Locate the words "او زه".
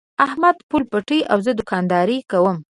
1.31-1.51